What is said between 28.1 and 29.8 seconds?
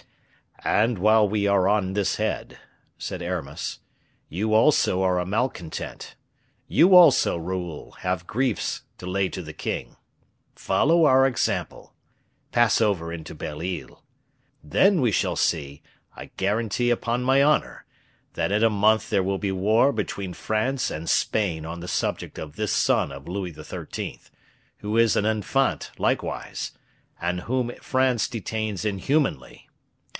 detains inhumanly.